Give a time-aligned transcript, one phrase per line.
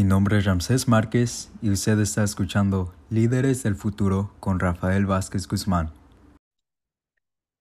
[0.00, 5.46] Mi nombre es Ramsés Márquez y usted está escuchando Líderes del Futuro con Rafael Vázquez
[5.46, 5.90] Guzmán.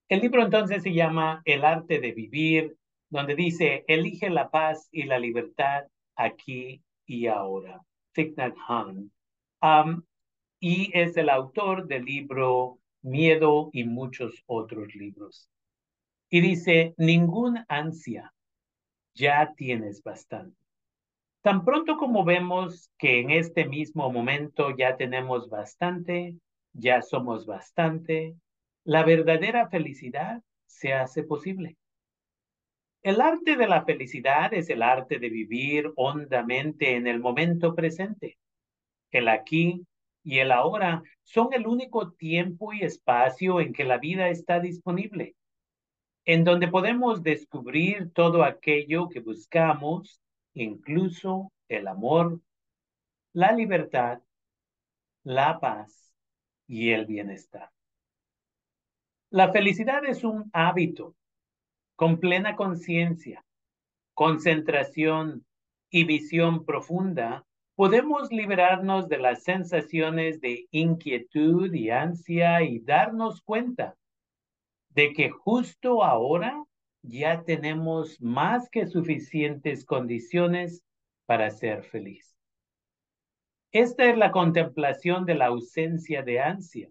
[0.07, 2.77] El libro entonces se llama El arte de vivir,
[3.09, 7.81] donde dice, elige la paz y la libertad aquí y ahora.
[8.13, 9.11] Thich Nhat Hanh.
[10.61, 15.49] y es el autor del libro Miedo y muchos otros libros.
[16.29, 18.33] Y dice, ningún ansia,
[19.13, 20.58] ya tienes bastante.
[21.41, 26.35] Tan pronto como vemos que en este mismo momento ya tenemos bastante,
[26.73, 28.35] ya somos bastante,
[28.83, 31.77] la verdadera felicidad se hace posible.
[33.01, 38.37] El arte de la felicidad es el arte de vivir hondamente en el momento presente.
[39.09, 39.85] El aquí
[40.21, 45.35] y el ahora son el único tiempo y espacio en que la vida está disponible,
[46.25, 50.19] en donde podemos descubrir todo aquello que buscamos
[50.53, 52.39] incluso el amor,
[53.33, 54.21] la libertad,
[55.23, 56.13] la paz
[56.67, 57.71] y el bienestar.
[59.29, 61.15] La felicidad es un hábito
[61.95, 63.45] con plena conciencia,
[64.13, 65.45] concentración
[65.89, 67.45] y visión profunda.
[67.75, 73.95] Podemos liberarnos de las sensaciones de inquietud y ansia y darnos cuenta
[74.89, 76.63] de que justo ahora
[77.01, 80.83] ya tenemos más que suficientes condiciones
[81.25, 82.35] para ser feliz.
[83.71, 86.89] Esta es la contemplación de la ausencia de ansia.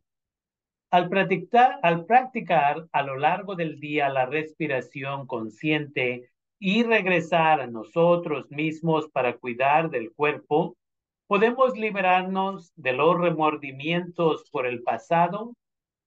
[0.90, 7.66] Al practicar, al practicar a lo largo del día la respiración consciente y regresar a
[7.66, 10.76] nosotros mismos para cuidar del cuerpo,
[11.26, 15.54] podemos liberarnos de los remordimientos por el pasado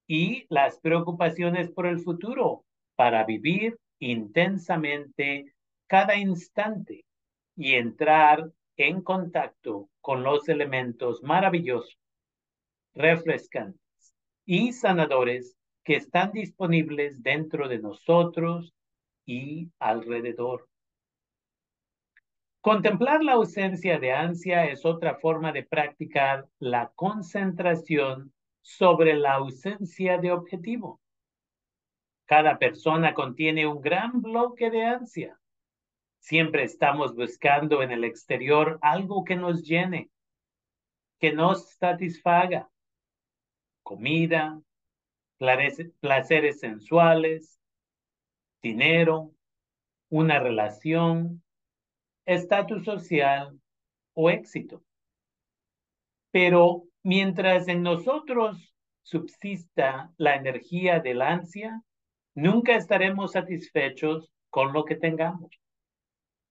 [0.07, 2.63] y las preocupaciones por el futuro
[2.95, 5.53] para vivir intensamente
[5.87, 7.05] cada instante
[7.55, 11.97] y entrar en contacto con los elementos maravillosos,
[12.93, 14.15] refrescantes
[14.45, 18.73] y sanadores que están disponibles dentro de nosotros
[19.25, 20.67] y alrededor.
[22.61, 30.17] Contemplar la ausencia de ansia es otra forma de practicar la concentración sobre la ausencia
[30.17, 30.99] de objetivo.
[32.31, 35.37] Cada persona contiene un gran bloque de ansia.
[36.19, 40.09] Siempre estamos buscando en el exterior algo que nos llene,
[41.19, 42.69] que nos satisfaga.
[43.83, 44.61] Comida,
[45.37, 47.59] placeres sensuales,
[48.61, 49.33] dinero,
[50.07, 51.43] una relación,
[52.25, 53.59] estatus social
[54.13, 54.85] o éxito.
[56.31, 61.83] Pero mientras en nosotros subsista la energía del ansia,
[62.35, 65.51] Nunca estaremos satisfechos con lo que tengamos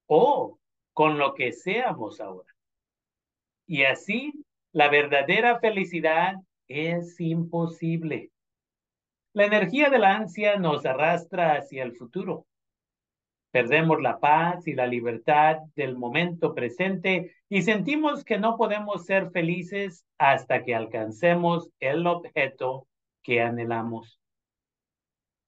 [0.07, 0.59] o
[0.93, 2.53] con lo que seamos ahora.
[3.67, 4.33] Y así,
[4.73, 6.35] la verdadera felicidad
[6.69, 8.31] es imposible.
[9.33, 12.47] La energía de la ansia nos arrastra hacia el futuro.
[13.53, 19.31] Perdemos la paz y la libertad del momento presente y sentimos que no podemos ser
[19.31, 22.87] felices hasta que alcancemos el objeto
[23.23, 24.20] que anhelamos.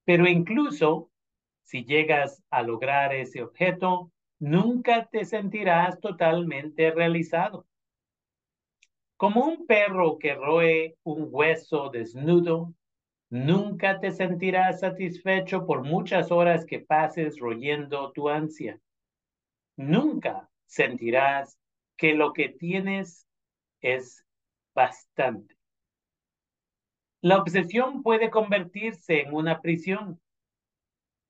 [0.05, 1.11] Pero incluso
[1.63, 7.67] si llegas a lograr ese objeto, nunca te sentirás totalmente realizado.
[9.17, 12.75] Como un perro que roe un hueso desnudo,
[13.31, 18.81] nunca te sentirás satisfecho por muchas horas que pases royendo tu ansia.
[19.77, 21.57] Nunca sentirás
[21.97, 23.27] que lo que tienes
[23.81, 24.27] es
[24.75, 25.52] bastante.
[27.25, 30.21] La obsesión puede convertirse en una prisión,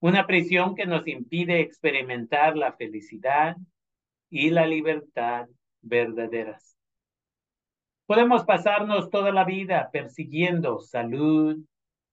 [0.00, 3.58] una prisión que nos impide experimentar la felicidad
[4.30, 5.48] y la libertad
[5.82, 6.78] verdaderas.
[8.06, 11.62] Podemos pasarnos toda la vida persiguiendo salud,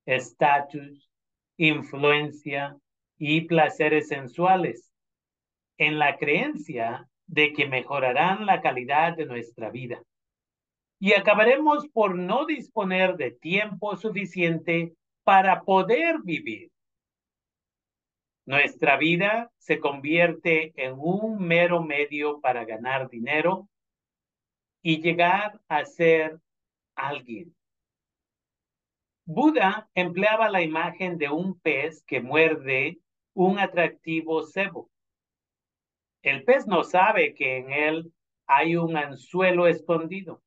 [0.06, 1.10] estatus,
[1.56, 2.76] influencia
[3.18, 4.92] y placeres sensuales,
[5.78, 10.04] en la creencia de que mejorarán la calidad de nuestra vida
[11.00, 14.94] y acabaremos por no disponer de tiempo suficiente
[15.24, 16.72] para poder vivir.
[18.46, 23.70] Nuestra vida se convierte en un mero medio para ganar dinero
[24.82, 26.40] y llegar a ser
[26.96, 27.56] alguien.
[29.26, 33.00] Buda empleaba la imagen de un pez que muerde
[33.34, 34.90] un atractivo cebo.
[36.24, 38.14] El pez no sabe que en él
[38.48, 40.42] hay un anzuelo escondido.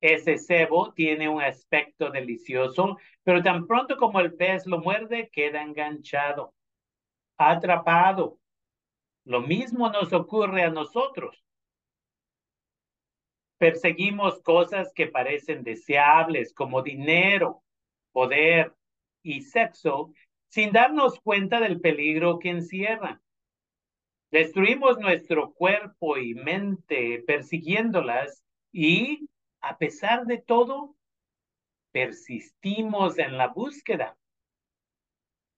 [0.00, 5.62] Ese cebo tiene un aspecto delicioso, pero tan pronto como el pez lo muerde, queda
[5.62, 6.54] enganchado,
[7.36, 8.38] atrapado.
[9.24, 11.44] Lo mismo nos ocurre a nosotros.
[13.58, 17.62] Perseguimos cosas que parecen deseables como dinero,
[18.12, 18.74] poder
[19.22, 20.12] y sexo
[20.48, 23.20] sin darnos cuenta del peligro que encierran.
[24.30, 29.28] Destruimos nuestro cuerpo y mente persiguiéndolas y,
[29.60, 30.96] a pesar de todo,
[31.92, 34.16] persistimos en la búsqueda.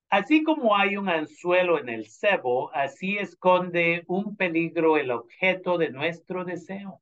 [0.09, 5.91] Así como hay un anzuelo en el cebo, así esconde un peligro el objeto de
[5.91, 7.01] nuestro deseo.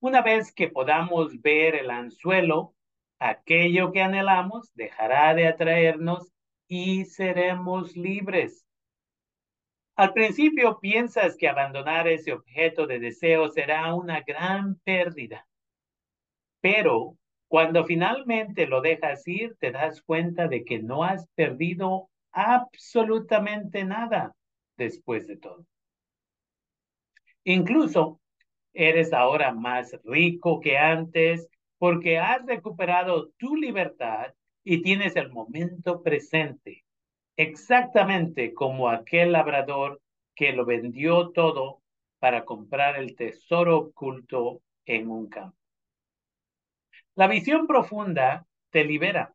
[0.00, 2.74] Una vez que podamos ver el anzuelo,
[3.18, 6.32] aquello que anhelamos dejará de atraernos
[6.68, 8.65] y seremos libres.
[9.96, 15.48] Al principio piensas que abandonar ese objeto de deseo será una gran pérdida,
[16.60, 17.16] pero
[17.48, 24.34] cuando finalmente lo dejas ir, te das cuenta de que no has perdido absolutamente nada
[24.76, 25.64] después de todo.
[27.44, 28.20] Incluso
[28.74, 31.48] eres ahora más rico que antes
[31.78, 36.84] porque has recuperado tu libertad y tienes el momento presente,
[37.36, 40.00] exactamente como aquel labrador
[40.34, 41.82] que lo vendió todo
[42.18, 45.56] para comprar el tesoro oculto en un campo.
[47.14, 49.34] La visión profunda te libera.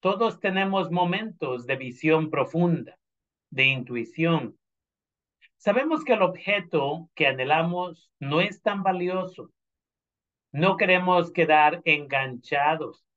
[0.00, 2.98] Todos tenemos momentos de visión profunda,
[3.50, 4.58] de intuición.
[5.56, 9.50] Sabemos que el objeto que anhelamos no es tan valioso.
[10.52, 13.07] No queremos quedar enganchados.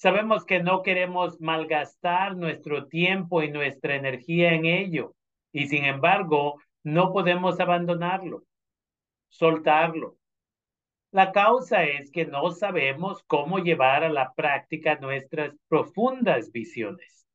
[0.00, 5.14] Sabemos que no queremos malgastar nuestro tiempo y nuestra energía en ello.
[5.52, 8.44] Y sin embargo, no podemos abandonarlo,
[9.28, 10.16] soltarlo,
[11.12, 17.26] la causa es que no sabemos cómo llevar a la práctica nuestras profundas visiones.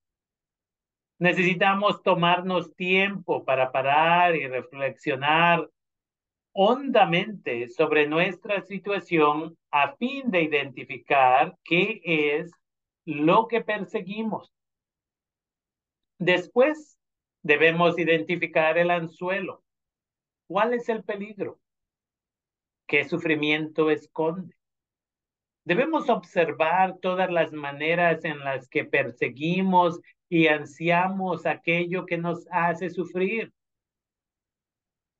[1.19, 5.69] Necesitamos tomarnos tiempo para parar y reflexionar
[6.55, 12.49] hondamente sobre nuestra situación a fin de identificar qué es
[13.05, 14.51] lo que perseguimos.
[16.17, 16.97] Después,
[17.43, 19.63] debemos identificar el anzuelo.
[20.47, 21.59] ¿Cuál es el peligro?
[22.87, 24.55] qué sufrimiento esconde.
[25.63, 29.99] Debemos observar todas las maneras en las que perseguimos
[30.29, 33.51] y ansiamos aquello que nos hace sufrir.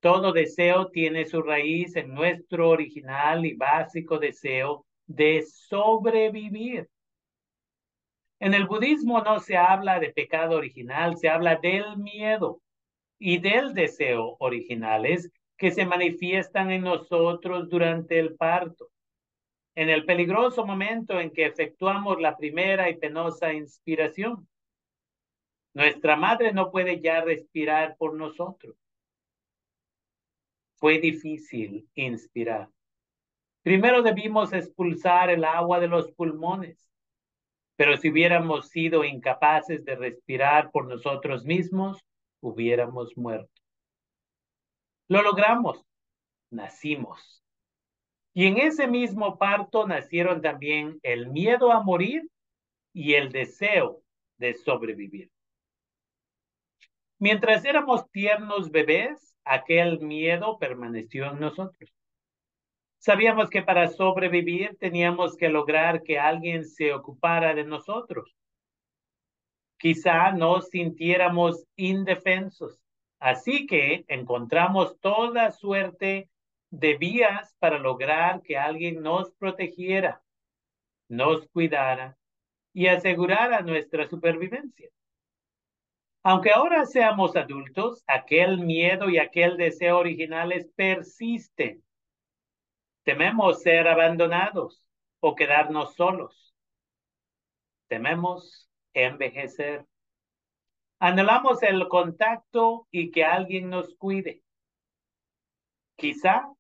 [0.06, 6.88] Todo deseo tiene su raíz en nuestro original y básico deseo de sobrevivir.
[8.40, 12.62] En el budismo no se habla de pecado original, se habla del miedo
[13.18, 18.92] y del deseo originales que se manifiestan en nosotros durante el parto.
[19.74, 24.48] En el peligroso momento en que efectuamos la primera y penosa inspiración,
[25.74, 28.76] nuestra madre no puede ya respirar por nosotros.
[30.76, 32.70] Fue difícil inspirar.
[33.64, 36.90] Primero debimos expulsar el agua de los pulmones,
[37.76, 42.00] pero si hubiéramos sido incapaces de respirar por nosotros mismos,
[42.42, 43.62] hubiéramos muerto.
[45.08, 45.84] Lo logramos,
[46.52, 47.44] nacimos.
[48.34, 52.30] Y en ese mismo parto nacieron también el miedo a morir
[52.94, 54.04] y el deseo
[54.38, 55.32] de sobrevivir.
[57.18, 61.94] Mientras éramos tiernos bebés, aquel miedo permaneció en nosotros.
[62.98, 68.36] Sabíamos que para sobrevivir teníamos que lograr que alguien se ocupara de nosotros.
[69.78, 72.82] Quizá nos sintiéramos indefensos
[73.20, 76.30] Así que encontramos toda suerte
[76.70, 80.22] de vías para lograr que alguien nos protegiera,
[81.08, 82.18] nos cuidara
[82.74, 84.90] y asegurara nuestra supervivencia.
[86.28, 91.84] Aunque ahora seamos adultos, aquel miedo y aquel deseo originales persisten.
[93.04, 94.84] Tememos ser abandonados
[95.20, 96.56] o quedarnos solos.
[97.88, 99.86] Tememos envejecer.
[100.98, 104.42] Anhelamos el contacto y que alguien nos cuide.
[105.96, 106.52] Quizá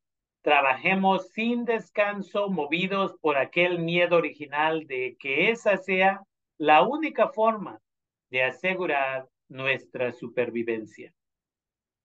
[0.44, 6.22] trabajemos sin descanso, movidos por aquel miedo original de que esa sea
[6.60, 7.82] la única forma
[8.30, 11.14] de asegurar nuestra supervivencia.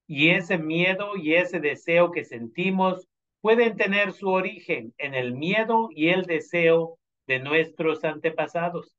[0.07, 3.07] Y ese miedo y ese deseo que sentimos
[3.41, 8.95] pueden tener su origen en el miedo y el deseo de nuestros antepasados,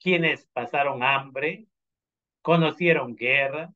[0.00, 1.66] quienes pasaron hambre,
[2.42, 3.72] conocieron guerra,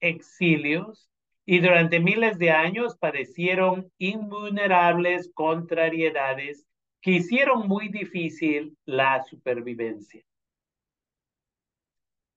[0.00, 1.08] exilios
[1.44, 6.66] y durante miles de años padecieron invulnerables contrariedades
[7.00, 10.22] que hicieron muy difícil la supervivencia.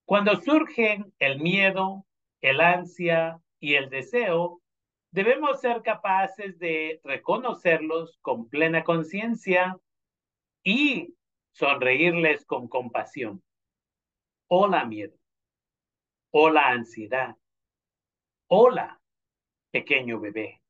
[0.05, 2.05] Cuando surgen el miedo,
[2.41, 4.62] el ansia y el deseo,
[5.15, 9.79] Debemos ser capaces de reconocerlos con plena conciencia
[10.62, 11.15] y
[11.53, 13.41] sonreírles con compasión.
[14.50, 15.17] Hola miedo.
[16.31, 17.38] Hola ansiedad.
[18.47, 19.00] Hola
[19.71, 20.62] pequeño bebé.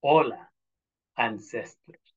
[0.00, 0.52] Hola
[1.14, 2.14] ancestros.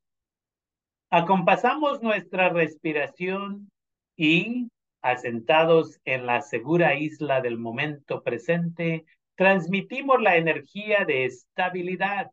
[1.10, 3.72] Acompasamos nuestra respiración
[4.18, 4.70] y,
[5.02, 9.06] asentados en la segura isla del momento presente,
[9.36, 12.32] transmitimos la energía de estabilidad,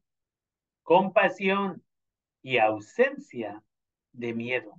[0.82, 1.82] compasión
[2.42, 3.62] y ausencia
[4.12, 4.74] de miedo.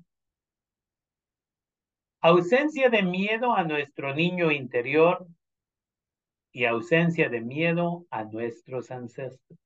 [2.21, 5.25] Ausencia de miedo a nuestro niño interior
[6.51, 9.59] y ausencia de miedo a nuestros ancestros.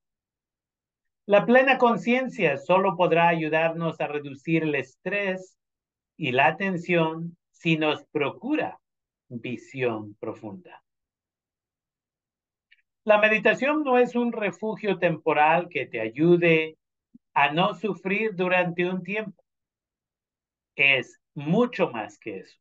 [1.25, 5.57] La plena conciencia solo podrá ayudarnos a reducir el estrés
[6.17, 8.77] y la tensión si nos procura
[9.29, 10.83] visión profunda.
[13.05, 16.77] La meditación no es un refugio temporal que te ayude
[17.33, 19.41] a no sufrir durante un tiempo.
[20.75, 22.59] Es mucho más que eso.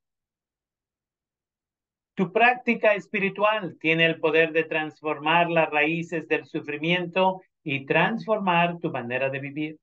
[2.14, 8.92] Tu práctica espiritual tiene el poder de transformar las raíces del sufrimiento y transformar tu
[8.92, 9.78] manera de vivir.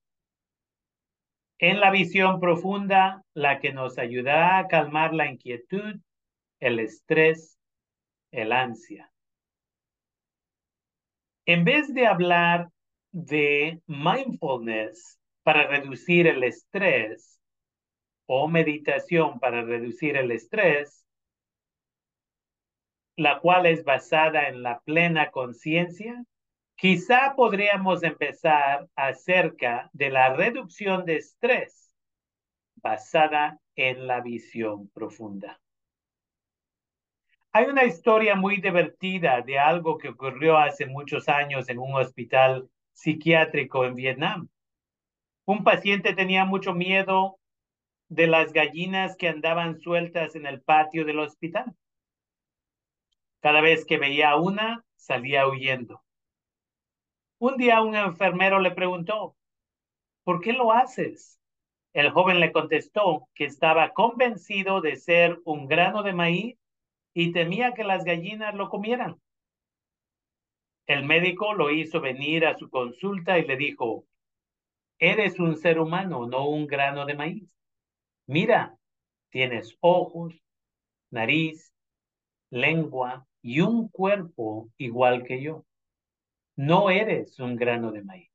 [1.59, 5.99] En la visión profunda, la que nos ayuda a calmar la inquietud,
[6.61, 7.59] el estrés,
[8.31, 9.11] el ansia.
[11.45, 12.69] En vez de hablar
[13.11, 17.41] de mindfulness para reducir el estrés
[18.25, 21.05] o meditación para reducir el estrés,
[23.17, 26.23] la cual es basada en la plena conciencia,
[26.79, 31.91] Quizá podríamos empezar acerca de la reducción de estrés
[32.75, 35.59] basada en la visión profunda.
[37.51, 42.69] Hay una historia muy divertida de algo que ocurrió hace muchos años en un hospital
[42.93, 44.47] psiquiátrico en Vietnam.
[45.43, 47.39] Un paciente tenía mucho miedo
[48.07, 51.75] de las gallinas que andaban sueltas en el patio del hospital.
[53.41, 56.01] Cada vez que veía una, salía huyendo.
[57.41, 59.37] Un día un enfermero le preguntó,
[60.25, 61.39] ¿por qué lo haces?
[61.93, 66.57] El joven le contestó que estaba convencido de ser un grano de maíz
[67.13, 69.21] y temía que las gallinas lo comieran.
[70.85, 74.03] El médico lo hizo venir a su consulta y le dijo,
[74.99, 77.49] eres un ser humano, no un grano de maíz.
[78.27, 78.77] Mira,
[79.29, 80.35] tienes ojos,
[81.09, 81.73] nariz,
[82.49, 85.63] lengua y un cuerpo igual que yo.
[86.59, 88.29] No eres un grano de maíz,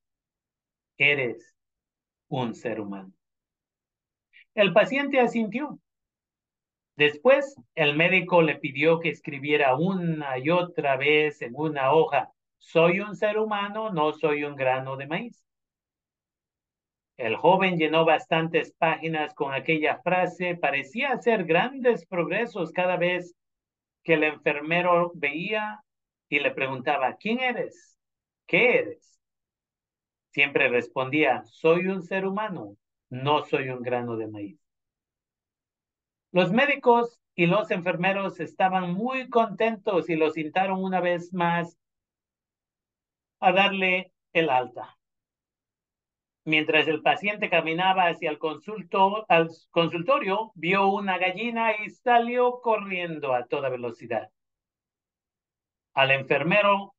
[0.96, 1.54] eres
[2.28, 3.12] un ser humano.
[4.54, 5.78] El paciente asintió.
[6.96, 13.00] Después, el médico le pidió que escribiera una y otra vez en una hoja, soy
[13.00, 15.44] un ser humano, no soy un grano de maíz.
[17.18, 23.34] El joven llenó bastantes páginas con aquella frase, parecía hacer grandes progresos cada vez
[24.02, 25.82] que el enfermero veía
[26.30, 27.93] y le preguntaba, ¿quién eres?
[28.46, 29.20] ¿Qué eres?
[30.30, 32.76] Siempre respondía, soy un ser humano,
[33.08, 34.58] no soy un grano de maíz.
[36.32, 41.78] Los médicos y los enfermeros estaban muy contentos y lo cintaron una vez más
[43.40, 44.98] a darle el alta.
[46.44, 53.70] Mientras el paciente caminaba hacia el consultorio, vio una gallina y salió corriendo a toda
[53.70, 54.30] velocidad.
[55.94, 56.94] Al enfermero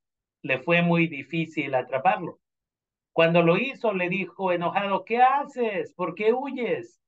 [0.46, 2.40] le fue muy difícil atraparlo.
[3.14, 5.92] Cuando lo hizo, le dijo enojado, ¿qué haces?
[5.96, 7.02] ¿Por qué huyes?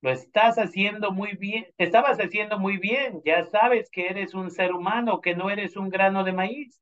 [0.00, 4.74] Lo estás haciendo muy bien, estabas haciendo muy bien, ya sabes que eres un ser
[4.74, 6.80] humano, que no eres un grano de maíz.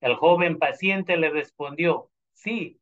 [0.00, 2.78] El joven paciente le respondió, sí,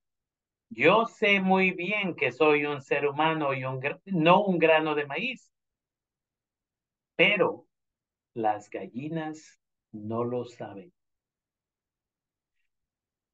[0.68, 5.06] yo sé muy bien que soy un ser humano y un, no un grano de
[5.06, 5.50] maíz,
[7.16, 7.66] pero
[8.35, 9.59] las gallinas
[9.90, 10.92] no lo saben.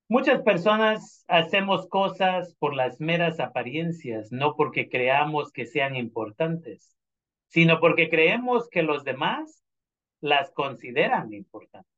[0.09, 6.97] Muchas personas hacemos cosas por las meras apariencias, no porque creamos que sean importantes,
[7.49, 9.65] sino porque creemos que los demás
[10.21, 11.91] las consideran importantes.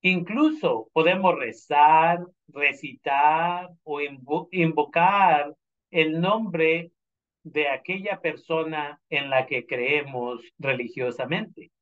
[0.00, 4.00] Incluso podemos rezar, recitar o
[4.52, 5.56] invocar
[5.90, 6.92] el nombre
[7.42, 11.72] de aquella persona en la que creemos religiosamente.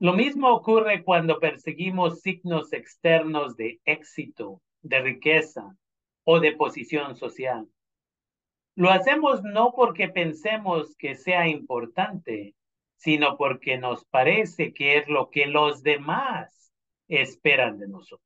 [0.00, 5.76] Lo mismo ocurre cuando perseguimos signos externos de éxito, de riqueza
[6.24, 7.68] o de posición social.
[8.76, 12.54] Lo hacemos no porque pensemos que sea importante,
[12.96, 16.72] sino porque nos parece que es lo que los demás
[17.06, 18.24] esperan de nosotros.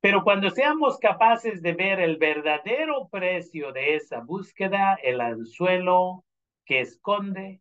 [0.00, 6.24] Pero cuando seamos capaces de ver el verdadero precio de esa búsqueda, el anzuelo
[6.66, 7.60] que esconde,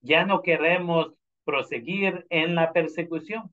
[0.00, 1.14] ya no queremos
[1.44, 3.52] proseguir en la persecución.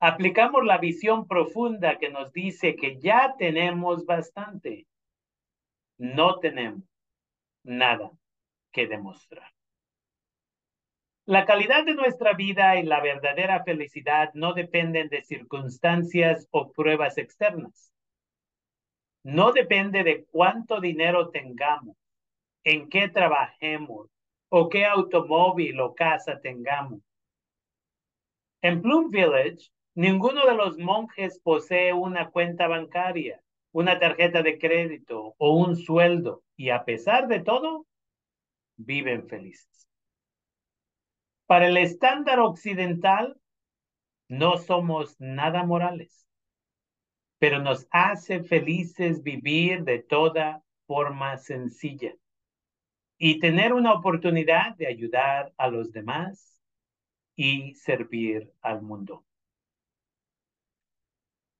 [0.00, 4.86] Aplicamos la visión profunda que nos dice que ya tenemos bastante.
[5.98, 6.82] No tenemos
[7.62, 8.10] nada
[8.72, 9.52] que demostrar.
[11.26, 17.18] La calidad de nuestra vida y la verdadera felicidad no dependen de circunstancias o pruebas
[17.18, 17.92] externas.
[19.22, 21.96] No depende de cuánto dinero tengamos,
[22.64, 24.08] en qué trabajemos
[24.50, 27.00] o qué automóvil o casa tengamos.
[28.62, 33.40] En Bloom Village, ninguno de los monjes posee una cuenta bancaria,
[33.72, 37.86] una tarjeta de crédito o un sueldo y a pesar de todo,
[38.76, 39.88] viven felices.
[41.46, 43.40] Para el estándar occidental,
[44.28, 46.26] no somos nada morales,
[47.38, 52.14] pero nos hace felices vivir de toda forma sencilla
[53.22, 56.58] y tener una oportunidad de ayudar a los demás
[57.36, 59.26] y servir al mundo.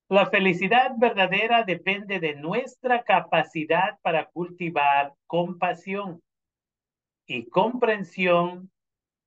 [0.08, 6.22] La felicidad verdadera depende de nuestra capacidad para cultivar compasión
[7.26, 8.72] y comprensión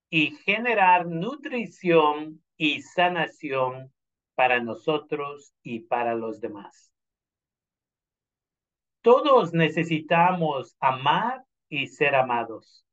[0.10, 3.94] y generar nutrición y sanación
[4.34, 6.92] para nosotros y para los demás.
[9.04, 12.86] Todos necesitamos amar y ser amados.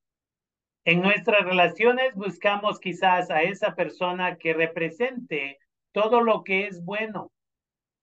[0.84, 5.58] En nuestras relaciones buscamos quizás a esa persona que represente
[5.92, 7.30] todo lo que es bueno,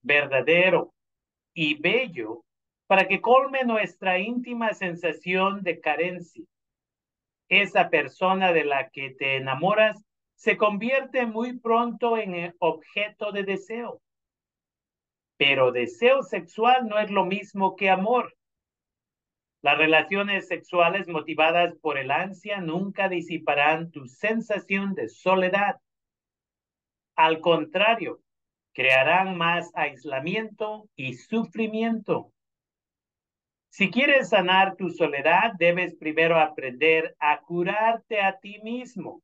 [0.02, 0.94] verdadero
[1.52, 2.44] y bello
[2.86, 6.44] para que colme nuestra íntima sensación de carencia
[7.48, 10.04] esa persona de la que te enamoras
[10.36, 14.00] se convierte muy pronto en objeto de deseo.
[15.36, 18.37] Pero deseo sexual no es lo mismo que amor.
[19.60, 25.80] Las relaciones sexuales motivadas por el ansia nunca disiparán tu sensación de soledad.
[27.16, 28.20] Al contrario,
[28.72, 32.32] crearán más aislamiento y sufrimiento.
[33.70, 39.22] Si quieres sanar tu soledad, debes primero aprender a curarte a ti mismo,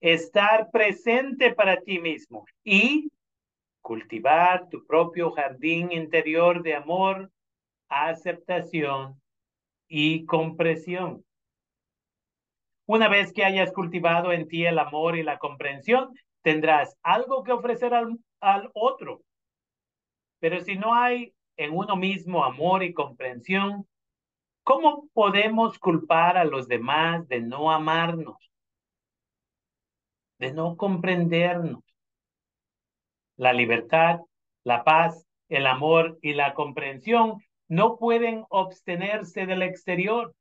[0.00, 3.10] estar presente para ti mismo y
[3.82, 7.30] cultivar tu propio jardín interior de amor,
[7.88, 9.20] aceptación
[9.88, 11.24] y comprensión.
[12.86, 17.52] Una vez que hayas cultivado en ti el amor y la comprensión, tendrás algo que
[17.52, 19.22] ofrecer al, al otro.
[20.38, 23.88] Pero si no hay en uno mismo amor y comprensión,
[24.62, 28.36] ¿cómo podemos culpar a los demás de no amarnos?
[30.38, 31.82] De no comprendernos.
[33.36, 34.20] La libertad,
[34.64, 37.38] la paz, el amor y la comprensión
[37.74, 40.34] no pueden obtenerse del exterior.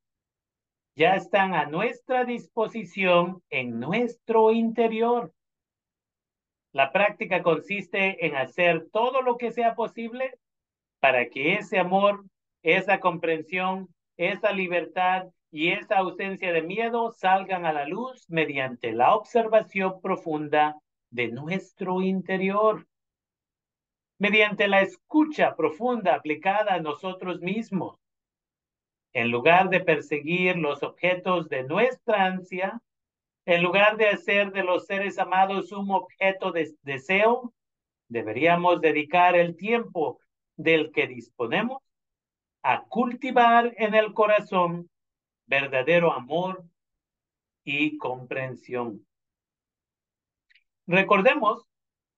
[0.96, 5.34] Ya están a nuestra disposición en nuestro interior.
[6.72, 10.34] La práctica consiste en hacer todo lo que sea posible
[11.00, 12.24] para que ese amor,
[12.62, 19.16] esa comprensión, esa libertad y esa ausencia de miedo salgan a la luz mediante la
[19.16, 20.78] observación profunda
[21.10, 22.88] de nuestro interior,
[24.24, 28.00] mediante la escucha profunda aplicada a nosotros mismos.
[29.12, 32.82] En lugar de perseguir los objetos de nuestra ansia,
[33.46, 37.54] en lugar de hacer de los seres amados un objeto de deseo,
[38.08, 40.22] deberíamos dedicar el tiempo
[40.56, 41.84] del que disponemos
[42.62, 44.90] a cultivar en el corazón
[45.48, 46.64] verdadero amor
[47.66, 49.06] y comprensión.
[50.88, 51.68] Recordemos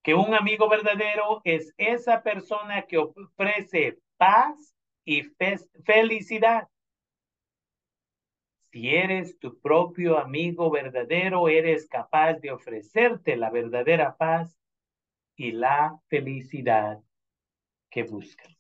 [0.06, 5.24] que un amigo verdadero es esa persona que ofrece paz y
[5.84, 6.70] felicidad.
[8.72, 14.56] Si eres tu propio amigo verdadero, eres capaz de ofrecerte la verdadera paz
[15.36, 17.02] y la felicidad
[17.90, 18.56] que buscan.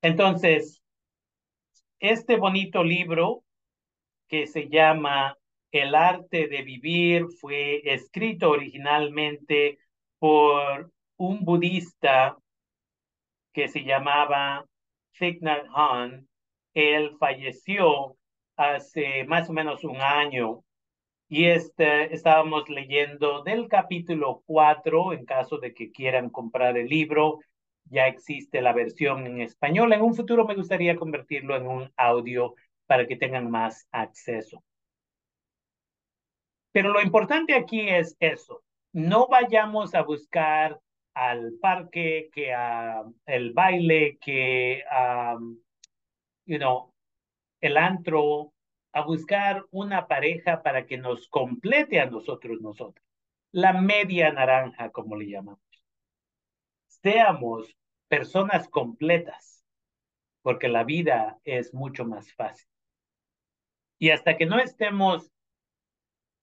[0.00, 0.82] Entonces,
[2.00, 3.44] este bonito libro
[4.26, 5.38] que se llama
[5.70, 9.78] El arte de vivir fue escrito originalmente
[10.22, 12.38] por un budista
[13.52, 14.64] que se llamaba
[15.18, 16.28] Thich Nhat Hanh.
[16.74, 18.16] Él falleció
[18.56, 20.62] hace más o menos un año
[21.28, 27.40] y este, estábamos leyendo del capítulo 4 en caso de que quieran comprar el libro
[27.86, 29.92] ya existe la versión en español.
[29.92, 32.54] En un futuro me gustaría convertirlo en un audio
[32.86, 34.62] para que tengan más acceso.
[36.70, 38.62] Pero lo importante aquí es eso.
[38.92, 40.80] No vayamos a buscar
[41.14, 45.38] al parque, que a el baile, que a,
[46.46, 46.92] you know,
[47.60, 48.52] el antro,
[48.92, 53.04] a buscar una pareja para que nos complete a nosotros, nosotros.
[53.50, 55.60] La media naranja, como le llamamos.
[56.86, 57.74] Seamos
[58.08, 59.64] personas completas,
[60.42, 62.68] porque la vida es mucho más fácil.
[63.98, 65.31] Y hasta que no estemos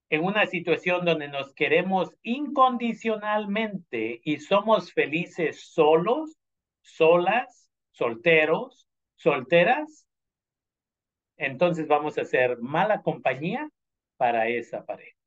[0.09, 6.37] en una situación donde nos queremos incondicionalmente y somos felices solos,
[6.81, 10.07] solas, solteros, solteras,
[11.37, 13.69] entonces vamos a ser mala compañía
[14.17, 15.18] para esa pareja.